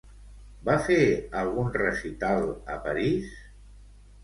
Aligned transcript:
Va 0.69 0.77
fer 0.87 0.97
algun 1.43 1.69
recital 1.77 2.51
a 2.77 2.81
París? 2.89 3.31